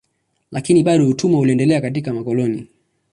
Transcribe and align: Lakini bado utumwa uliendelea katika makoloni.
Lakini 0.51 0.83
bado 0.83 1.09
utumwa 1.09 1.39
uliendelea 1.39 1.81
katika 1.81 2.13
makoloni. 2.13 2.67